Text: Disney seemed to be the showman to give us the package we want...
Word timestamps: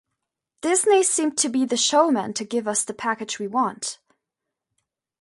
Disney 0.61 1.03
seemed 1.03 1.37
to 1.37 1.47
be 1.47 1.63
the 1.63 1.77
showman 1.77 2.33
to 2.33 2.43
give 2.43 2.67
us 2.67 2.83
the 2.83 2.93
package 2.95 3.37
we 3.37 3.45
want... 3.45 3.99